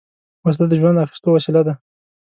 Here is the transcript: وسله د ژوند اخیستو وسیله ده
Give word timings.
وسله 0.45 0.65
د 0.69 0.73
ژوند 0.79 1.01
اخیستو 1.05 1.27
وسیله 1.33 1.61
ده 1.67 1.73